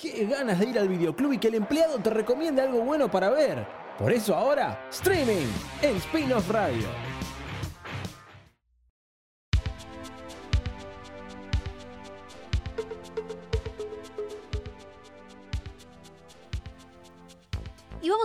[0.00, 3.28] Qué ganas de ir al videoclub y que el empleado te recomiende algo bueno para
[3.28, 3.66] ver.
[3.98, 5.46] Por eso ahora, streaming
[5.82, 7.09] en Spin-off Radio.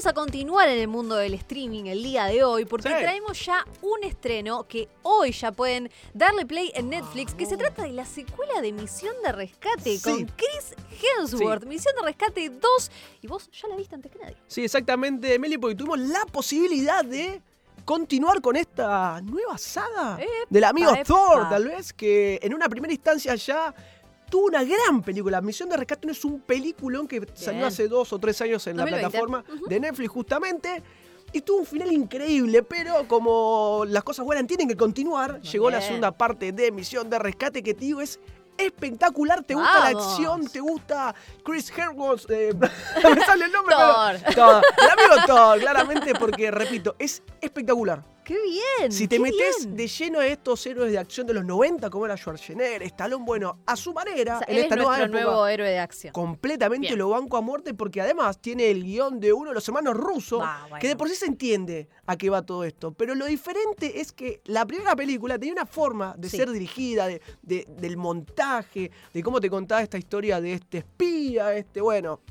[0.05, 2.93] Vamos a continuar en el mundo del streaming el día de hoy porque Sí.
[2.95, 7.81] traemos ya un estreno que hoy ya pueden darle play en Netflix, que se trata
[7.83, 10.03] de la secuela de Misión de Rescate Sí.
[10.03, 11.65] con Chris Hemsworth.
[11.65, 12.91] Misión de Rescate 2.
[13.23, 14.37] Y vos ya la viste antes que nadie.
[14.47, 17.41] Sí, exactamente, Meli, porque tuvimos la posibilidad de
[17.83, 20.19] continuar con esta nueva saga
[20.49, 21.03] del amigo epa.
[21.03, 23.73] Thor, tal vez, que en una primera instancia ya
[24.35, 25.39] tuvo una gran película.
[25.39, 28.75] Misión de Rescate no es un peliculón que salió hace dos o tres años en
[28.75, 29.09] la 2020.
[29.09, 30.83] plataforma de Netflix justamente.
[31.31, 35.79] Y tuvo un final increíble, pero como las cosas buenas tienen que continuar, llegó la
[35.79, 38.19] segunda parte de Misión de Rescate que te digo es
[38.57, 39.41] espectacular.
[39.43, 40.47] ¿Te gusta la acción?
[40.49, 42.29] ¿Te gusta Chris Hemsworth?
[42.29, 42.53] Eh,
[43.15, 43.73] me sale el nombre.
[43.77, 44.15] Thor.
[44.25, 44.63] pero- Thor.
[44.77, 48.03] El amigo Thor, claramente, porque, repito, es espectacular.
[48.25, 48.35] ¡Qué
[48.79, 48.91] bien!
[48.91, 49.75] Si te metes bien.
[49.77, 53.59] de lleno a estos héroes de acción de los 90, como era Schwarzenegger, Stallone, bueno,
[53.67, 56.11] a su manera, O sea, en él esta es nueva época, nuevo héroe de acción.
[56.11, 56.97] completamente Bien.
[56.97, 60.39] lo banco a muerte porque además tiene el guion de uno de los hermanos rusos,
[60.63, 60.77] bueno.
[60.81, 62.91] que de por sí se entiende a qué va todo esto.
[62.93, 66.37] Pero lo diferente es que la primera película tenía una forma de Sí.
[66.37, 71.53] ser dirigida, de, de- del montaje, de cómo te contaba esta historia de este espía,
[71.55, 72.21] este, bueno,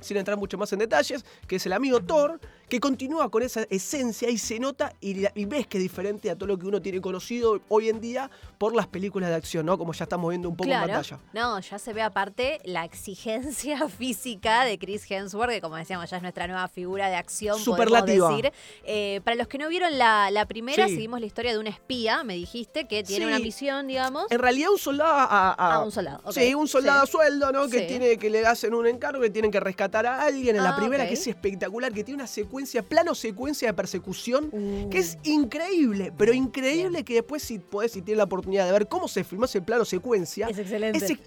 [0.00, 3.64] sin entrar mucho más en detalles, que es el amigo Thor, que continúa con esa
[3.68, 6.66] esencia y se nota y, la- y ves que es diferente a todo lo que
[6.66, 9.76] uno tiene conocido hoy en día por las películas de acción, ¿no?
[9.76, 11.18] Como ya estamos viendo un poco en pantalla.
[11.34, 16.16] No, ya se ve aparte la exigencia física de Chris Hemsworth, que como decíamos, ya
[16.16, 18.28] es nuestra nueva figura de acción, Superlativa.
[18.28, 18.52] podemos decir.
[18.84, 20.94] Eh, para los que no vieron la, la primera, Sí.
[20.94, 23.28] seguimos la historia de un espía, me dijiste, que tiene Sí.
[23.32, 24.26] una misión, digamos.
[24.30, 25.24] En realidad un soldado a...
[25.24, 26.32] a- Ah, un soldado.
[26.32, 27.08] Sí, un soldado Sí.
[27.08, 27.68] a sueldo, ¿no?
[27.68, 30.54] Que tiene que le hacen un encargo, que tienen que rescatar a alguien.
[30.56, 34.50] En la Ah, primera, que es espectacular, que tiene una secuencia, plano secuencia de persecución,
[34.52, 34.88] Uh.
[34.90, 38.88] que es increíble, pero increíble que después si podés, si tienes la oportunidad de ver
[38.88, 41.04] cómo se filmó ese plano secuencia, Es excelente.
[41.04, 41.18] es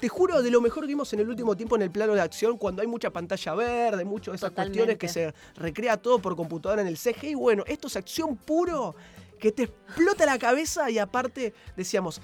[0.00, 2.20] te juro, de lo mejor que vimos en el último tiempo en el plano de
[2.20, 6.36] acción, cuando hay mucha pantalla verde, muchas de esas cuestiones que se recrea todo por
[6.36, 7.34] computadora en el CGI.
[7.34, 8.94] Bueno, esto es acción puro
[9.38, 12.20] que te explota la cabeza y aparte, decíamos,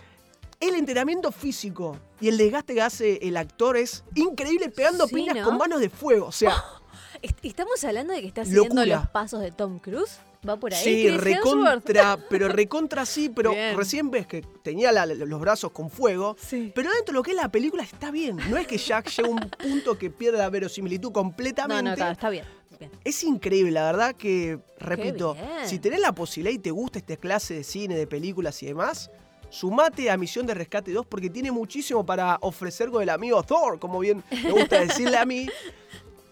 [0.59, 5.37] el entrenamiento físico y el desgaste que hace el actor es increíble pegando Sí, piñas
[5.37, 5.45] ¿no?
[5.45, 6.27] con manos de fuego.
[6.27, 6.53] O sea,
[7.23, 10.19] Est- ¿Estamos hablando de que está siguiendo los pasos de Tom Cruise?
[10.49, 10.83] ¿Va por ahí?
[10.83, 13.77] sí, recontra, pero recontra sí, pero Bien.
[13.77, 16.35] recién ves que tenía la- los brazos con fuego.
[16.41, 16.73] Sí.
[16.75, 18.39] Pero dentro de lo que es la película está bien.
[18.49, 22.01] No es que Jack llega a un punto que pierde la verosimilitud completamente.
[22.01, 22.47] no, está bien.
[22.79, 22.91] bien.
[23.05, 25.37] Es increíble, la verdad que, repito,
[25.67, 29.11] si tenés la posibilidad y te gusta esta clase de cine, de películas y demás,
[29.51, 33.79] sumate a Misión de Rescate 2 porque tiene muchísimo para ofrecer con el amigo Thor,
[33.79, 35.47] como bien me gusta decirle a mí.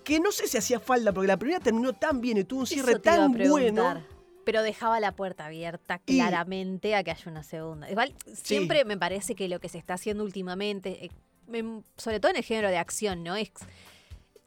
[0.09, 2.67] Que no sé si hacía falta, porque la primera terminó tan bien y tuvo un
[2.67, 4.03] cierre Eso te iba a tan bueno.
[4.47, 7.91] Pero dejaba la puerta abierta Y- claramente a que haya una segunda.
[7.91, 11.11] Igual, siempre me parece que lo que se está haciendo últimamente, eh,
[11.99, 13.37] sobre todo en el género de acción, ¿no?
[13.37, 13.51] Es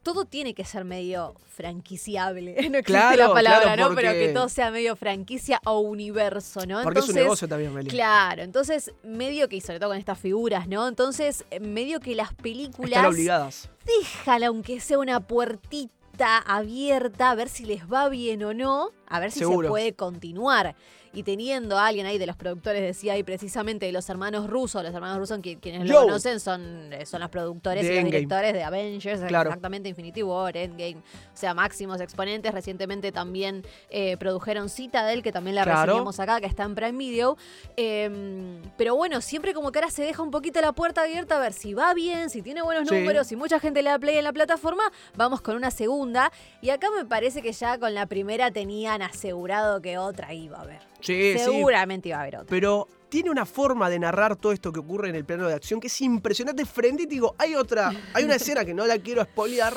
[0.03, 2.55] todo tiene que ser medio franquiciable.
[2.71, 3.95] No existe Claro, la palabra, claro, ¿no?
[3.95, 6.81] Pero que todo sea medio franquicia o universo, ¿no?
[6.83, 7.89] Porque es un negocio también, Meli.
[7.89, 10.87] Claro, entonces medio que, y sobre todo con estas figuras, ¿no?
[10.87, 13.69] Entonces, medio que las Están películas obligadas.
[13.85, 19.19] déjala aunque sea una puertita abierta, a ver si les va bien o no, a
[19.19, 19.67] ver si Seguro.
[19.67, 20.75] se puede continuar.
[21.13, 24.81] Y teniendo a alguien ahí de los productores, decía ahí precisamente de los hermanos rusos,
[24.81, 28.05] los hermanos rusos, qui- quienes lo conocen, son, eh, son los productores De y los
[28.05, 29.49] directores de Avengers, Claro.
[29.49, 31.01] exactamente Infinity War, Endgame, o
[31.37, 32.53] sea, máximos exponentes.
[32.53, 35.81] Recientemente también eh, produjeron Citadel, que también la Claro.
[35.91, 37.35] reseñamos acá, que está en Prime Video.
[37.75, 41.39] Eh, pero bueno, siempre como que ahora se deja un poquito la puerta abierta a
[41.39, 42.95] ver si va bien, si tiene buenos Sí.
[42.95, 44.83] números, si mucha gente le da play en la plataforma,
[45.15, 46.31] vamos con una segunda.
[46.61, 50.61] Y acá me parece que ya con la primera tenían asegurado que otra iba a
[50.61, 50.79] haber.
[51.01, 51.39] Sí, sí.
[51.39, 52.49] Seguramente iba a haber otra.
[52.49, 55.79] Pero tiene una forma de narrar todo esto que ocurre en el plano de acción
[55.79, 56.65] que es impresionante.
[56.65, 57.35] Frenético.
[57.37, 59.73] Hay otra, hay una escena que no la quiero spoilear,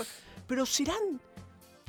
[0.46, 1.20] pero serán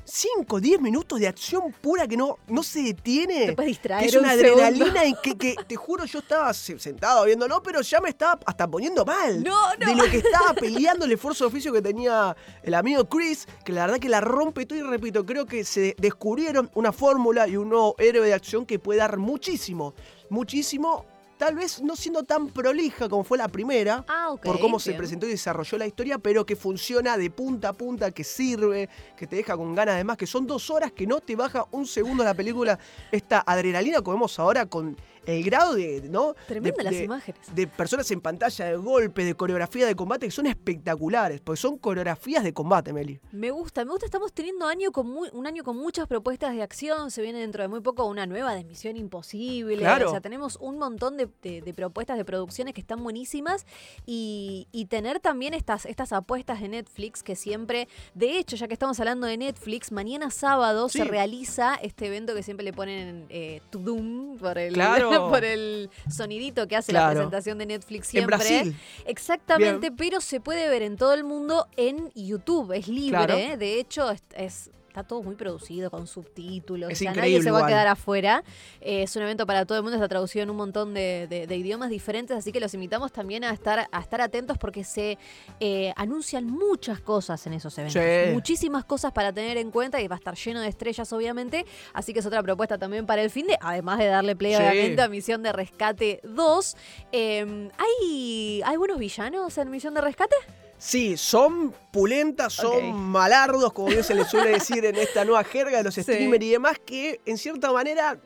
[0.06, 3.48] 5, 10 minutos de acción pura que no, no se detiene.
[3.48, 6.54] Te puedes distraer que es un una adrenalina y que, que, te juro yo estaba
[6.54, 9.44] se- sentado viéndolo, pero ya me estaba hasta poniendo mal.
[9.44, 9.86] No, no.
[9.88, 13.72] De lo que estaba peleando el esfuerzo de oficio que tenía el amigo Chris, que
[13.74, 17.58] la verdad que la rompe todo y repito, creo que se descubrieron una fórmula y
[17.58, 19.96] un nuevo héroe de acción que puede dar muchísimo,
[20.30, 21.06] muchísimo.
[21.38, 25.26] Tal vez no siendo tan prolija como fue la primera, Ah, por cómo se presentó
[25.28, 28.88] y desarrolló la historia, pero que funciona de punta a punta, que sirve,
[29.18, 31.66] que te deja con ganas de más, que son dos horas que no te baja
[31.72, 32.80] un segundo la película.
[33.12, 36.36] Esta adrenalina que vemos ahora con el grado de, ¿no?
[36.48, 37.42] Tremenda de, las de- imágenes.
[37.56, 41.77] de personas en pantalla, de golpes, de coreografía de combate, que son espectaculares, porque son
[41.77, 43.19] coreografías de combate, Meli.
[43.31, 44.06] Me gusta, me gusta.
[44.06, 47.12] Estamos teniendo año con muy- un año con muchas propuestas de acción.
[47.12, 49.77] Se viene dentro de muy poco una nueva de Misión Imposible.
[49.77, 50.07] Claro.
[50.07, 51.27] O sea, tenemos un montón de,
[51.75, 53.66] propuestas de producciones que están buenísimas.
[54.06, 57.88] Y, y tener también estas, estas apuestas de Netflix que siempre.
[58.13, 61.00] De hecho, ya que estamos hablando de Netflix, mañana sábado Sí.
[61.00, 65.10] se realiza este evento que siempre le ponen eh, Tudum por el, Claro.
[65.19, 68.38] Por el sonidito que hace la presentación de Netflix En siempre.
[68.38, 68.75] Brasil.
[69.06, 73.09] Exactamente, pero se puede ver en todo el mundo en YouTube, es libre.
[73.25, 73.33] Claro.
[73.35, 73.57] ¿eh?
[73.57, 76.89] De hecho, es, es- está todo muy producido con subtítulos.
[76.89, 78.44] Es o sea, nadie se va a quedar afuera.
[78.80, 81.47] Eh, es un evento para todo el mundo, está traducido en un montón de, de-
[81.47, 85.18] de idiomas diferentes, así que los invitamos también a estar, a estar atentos porque se
[85.59, 88.01] eh, anuncian muchas cosas en esos eventos.
[88.01, 88.31] Sí.
[88.33, 91.65] Muchísimas cosas para tener en cuenta y va a estar lleno de estrellas, obviamente.
[91.94, 94.62] Así que es otra propuesta también para el fin de, además de darle play, Sí.
[94.62, 96.77] obviamente, a Misión de Rescate 2.
[97.12, 100.36] Eh, ¿hay, ¿Hay buenos villanos en Misión de Rescate?
[100.77, 105.77] Sí, son pulentas, son malardos, como bien se les suele decir en esta nueva jerga
[105.77, 106.04] de los Sí.
[106.04, 108.18] streamers y demás, que en cierta manera,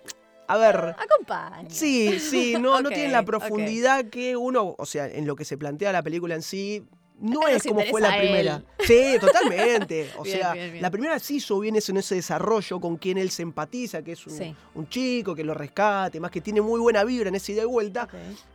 [0.48, 1.70] a ver, Acompaña.
[1.70, 5.58] sí, sí, no, no tienen la profundidad que uno, o sea, en lo que se
[5.58, 6.84] plantea la película en sí,
[7.22, 8.64] no es como fue la primera.
[8.80, 10.10] Sí, totalmente.
[10.18, 10.82] O Bien, sea, bien, bien.
[10.82, 14.14] la primera sí hizo bien eso en ese desarrollo con quien él se empatiza, que
[14.14, 14.56] es un, Sí.
[14.74, 17.66] un chico que lo rescate, más que tiene muy buena vibra en esa ida y
[17.66, 18.08] vuelta.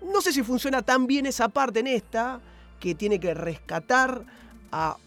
[0.03, 2.41] No sé si funciona tan bien esa parte en esta,
[2.85, 4.23] que tiene que rescatar
[4.71, 4.99] a.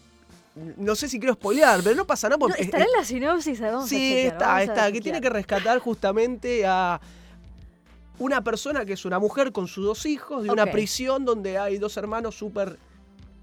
[0.76, 2.62] No sé si quiero spoilear, pero no pasa nada No, porque.
[2.62, 4.92] estará en la sinopsis, vamos a sí, chequear, está, vamos a está.
[4.92, 7.00] Que tiene que rescatar justamente a
[8.18, 11.78] una persona que es una mujer con sus dos hijos de una prisión donde hay
[11.78, 12.76] dos hermanos súper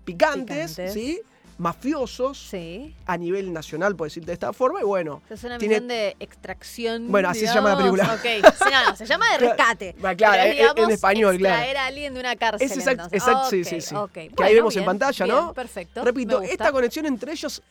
[0.04, 0.94] picantes, Picantes.
[0.94, 1.22] ¿sí?
[1.58, 2.94] Mafiosos Sí.
[3.06, 5.22] a nivel nacional, por decirte de esta forma, y bueno.
[5.30, 7.10] Es una Tiene- misión de extracción.
[7.12, 8.14] Bueno, así se llama la película.
[8.14, 8.22] Ok,
[8.58, 9.94] sí, no, no, se llama de rescate.
[9.94, 11.80] Claro, claro, Pero es, en- español, claro.
[11.80, 12.70] a alguien de una cárcel.
[12.70, 13.24] Es exact- entonces.
[13.24, 13.96] exact- sí, sí, sí.
[14.14, 15.54] Que ahí vemos en pantalla, bien, ¿no?
[15.54, 16.04] Perfecto.
[16.04, 17.62] Repito, esta conexión entre ellos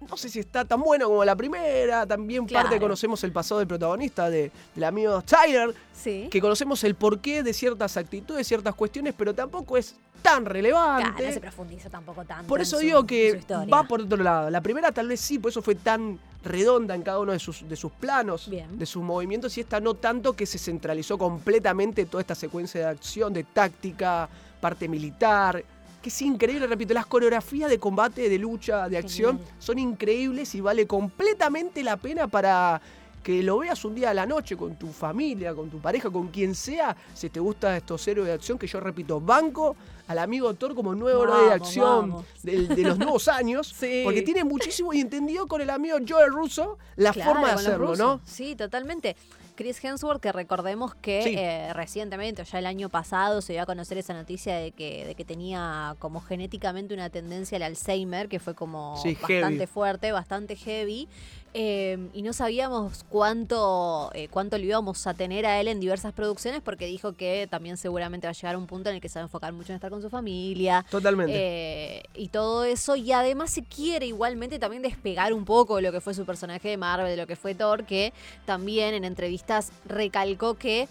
[0.00, 2.06] no sé si está tan buena como la primera.
[2.06, 6.28] También parte conocemos el pasado del protagonista, de, del amigo Tyler, Sí.
[6.30, 11.10] que conocemos el porqué de ciertas actitudes, ciertas cuestiones, pero tampoco es tan relevante.
[11.10, 12.46] Claro, no se profundiza tampoco tanto.
[12.48, 13.40] por eso su- digo que
[13.72, 14.50] va por otro lado.
[14.50, 17.66] La primera tal vez sí, por eso fue tan redonda en cada uno de sus,
[17.66, 18.78] de sus planos, Bien.
[18.78, 22.86] de sus movimientos, y esta no tanto que se centralizó completamente toda esta secuencia de
[22.88, 24.28] acción, de táctica,
[24.60, 25.62] parte militar,
[26.04, 29.54] que es increíble, repito, las coreografías de combate, de lucha, de acción, Genial.
[29.58, 32.78] son increíbles y vale completamente la pena para
[33.22, 36.28] que lo veas un día a la noche con tu familia, con tu pareja, con
[36.28, 40.52] quien sea, si te gustan estos héroes de acción, que yo repito, banco al amigo
[40.52, 42.26] Thor como nuevo héroe de Vamos, acción vamos.
[42.42, 44.02] de, los nuevos años, Sí.
[44.04, 47.96] porque tiene muchísimo y entendió con el amigo Joel Russo la Claro, forma de hacerlo.
[47.96, 48.20] ¿no?
[48.26, 49.16] Sí, totalmente.
[49.54, 51.34] Chris Hemsworth, que recordemos que Sí.
[51.38, 55.06] eh, recientemente, o ya el año pasado, se dio a conocer esa noticia de que,
[55.06, 59.66] de que tenía como genéticamente una tendencia al Alzheimer, que fue como Sí, bastante heavy.
[59.66, 61.08] fuerte, bastante heavy.
[61.56, 66.12] Eh, y no sabíamos cuánto, eh, cuánto lo íbamos a tener a él en diversas
[66.12, 69.08] producciones, porque dijo que también seguramente va a llegar a un punto en el que
[69.08, 71.32] se va a enfocar mucho en estar con su familia, Totalmente.
[71.36, 72.96] eh, y todo eso.
[72.96, 76.68] Y además se quiere igualmente también despegar un poco de lo que fue su personaje
[76.68, 78.12] de Marvel, de lo que fue Thor, que
[78.44, 80.88] también en entrevistas recalcó que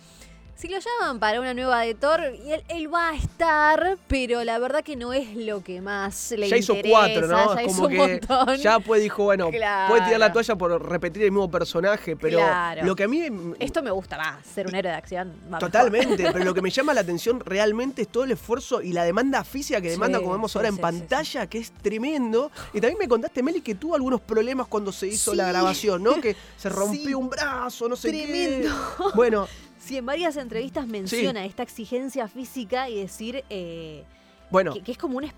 [0.55, 4.43] si lo llaman para una nueva de Thor, y él, él va a estar, pero
[4.45, 6.97] la verdad que no es lo que más le ya hizo interesa.
[6.99, 7.55] cuatro, ¿no?
[7.55, 8.57] Ya Es hizo un que montón.
[8.57, 9.89] ya pues dijo, bueno, Claro.
[9.89, 12.85] puede tirar la toalla por repetir el mismo personaje, pero Claro.
[12.85, 13.27] lo que a mí
[13.59, 15.33] Esto me gusta más, ser un héroe de acción.
[15.59, 19.03] Totalmente, pero lo que me llama la atención realmente es todo el esfuerzo y la
[19.03, 22.51] demanda física que Sí, demanda, como vemos sí, ahora en sí, pantalla, que es tremendo.
[22.73, 26.21] Y también me contaste, Meli, que tuvo algunos problemas cuando se hizo la grabación, ¿no?
[26.21, 28.69] Que se rompió un brazo, no sé Tremendo.
[28.97, 29.03] qué.
[29.15, 29.47] Bueno,
[29.83, 34.03] Sí, en varias entrevistas menciona esta exigencia física y decir eh,
[34.53, 35.31] bueno, que, que es como un, eh,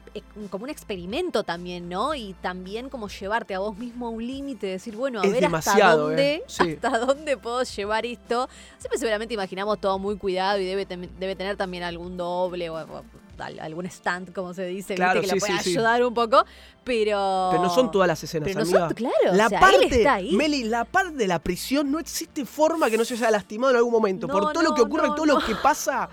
[0.50, 2.14] como un experimento también, ¿no?
[2.14, 5.46] Y también como llevarte a vos mismo a un límite, decir, bueno, a Es ver
[5.46, 6.44] hasta dónde, ¿eh?
[6.48, 6.74] Sí.
[6.84, 8.50] hasta dónde puedo llevar esto.
[8.78, 13.04] Siempre seguramente imaginamos todo muy cuidado y debe, tener también algún doble o, o
[13.40, 14.96] algún stand, como se dice, ¿viste?
[14.96, 15.70] Claro, que sí, le puede sí, sí.
[15.72, 16.46] ayudar un poco,
[16.84, 17.50] pero...
[17.52, 18.88] pero no son todas las escenas, Pero no amiga.
[18.88, 20.32] son, claro, La o sea, parte, él está ahí.
[20.34, 23.78] Meli, la parte de la prisión no existe forma que no se haya lastimado en
[23.78, 24.28] algún momento.
[24.28, 25.40] No, por todo no, lo que ocurre, no, todo no.
[25.40, 26.10] lo que pasa.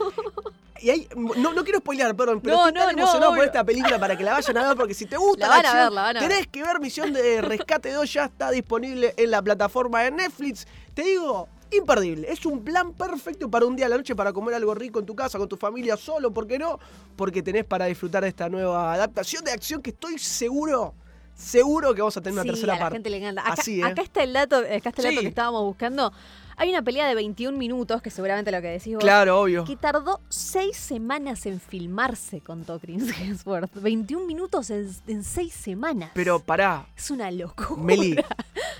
[0.81, 3.39] Y hay, no, no quiero spoilear, perdón, pero No, estoy tan no, no, emocionado por
[3.39, 3.47] obvio.
[3.47, 5.95] esta película para que la vayan a ver, porque si te gusta La la, acción,
[5.95, 10.03] ver, la tenés que ver Misión de Rescate 2, ya está disponible en la plataforma
[10.03, 10.67] de Netflix.
[10.95, 12.31] Te digo, imperdible.
[12.31, 15.07] Es un plan perfecto para un día a la noche para comer algo rico en
[15.07, 16.79] tu casa, con tu familia, solo, ¿por qué no?
[17.17, 20.95] Porque tenés para disfrutar de esta nueva adaptación de acción que estoy seguro,
[21.35, 22.97] seguro que vamos a tener una sí, tercera a la parte.
[22.97, 23.43] gente le encanta.
[23.43, 23.85] Acá, Así, ¿eh?
[23.85, 25.21] acá está el dato, acá está el dato Sí.
[25.21, 26.13] que estábamos buscando.
[26.57, 29.03] Hay una pelea de 21 minutos, que seguramente lo que decís vos.
[29.03, 29.65] Claro, obvio.
[29.65, 33.75] Que tardó seis semanas en filmarse, contó Chris Hemsworth.
[33.75, 36.11] 21 minutos en, seis semanas.
[36.15, 36.87] Pero pará.
[36.97, 37.83] Es una locura.
[37.83, 38.17] Meli,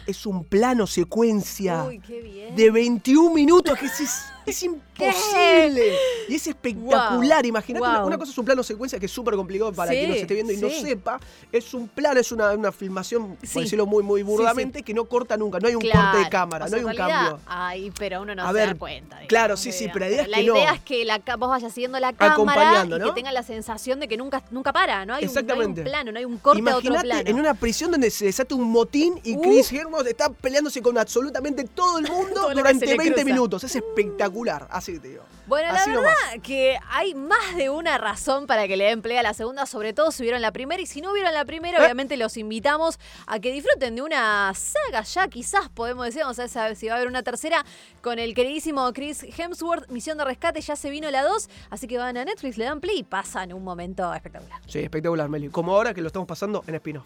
[0.07, 2.57] es un plano secuencia Uy, qué bien.
[2.57, 5.97] de 21 minutos que es, es imposible.
[6.29, 7.45] Y es espectacular.
[7.47, 10.35] Imagínate, una, cosa es un plano secuencia que es súper complicado para quien nos esté
[10.35, 11.21] viendo y no sepa.
[11.51, 15.37] Es un plano, es una, una filmación, por decirlo muy, muy burdamente, que no corta
[15.37, 15.59] nunca.
[15.59, 17.41] No hay un corte de cámara, no hay un cambio.
[17.47, 19.19] Ay, pero uno no se da cuenta.
[19.27, 21.73] claro, sí, sí, pero la idea es que La idea es que la, vos vayas
[21.73, 25.05] siguiendo la cámara y que tenga la sensación de que nunca, nunca para.
[25.07, 27.23] No hay, Un, no hay un plano, no hay un corte a otro plano.
[27.25, 31.65] en una prisión donde se desata un motín y Chris Hemsworth está peleándose con absolutamente
[31.65, 33.65] todo el mundo durante 20 minutos.
[33.65, 34.32] Es espectacular,
[34.71, 35.23] así te digo.
[35.47, 39.23] Bueno, la verdad que hay más de una razón para que le den play a
[39.23, 40.81] la segunda, sobre todo si vieron la primera.
[40.81, 41.83] Y si no vieron la primera, ¿Eh?
[41.83, 46.65] obviamente los invitamos a que disfruten de una saga ya, quizás podemos decir, vamos a
[46.65, 47.65] ver si va a haber una tercera
[48.01, 51.99] con el queridísimo Chris Hemsworth, Misión de Rescate, ya se vino la 2, así que
[51.99, 54.61] van a Netflix, le dan play y pasan un momento espectacular.
[54.67, 55.49] Sí, espectacular, Meli.
[55.49, 57.05] Como ahora que lo estamos pasando en Espino.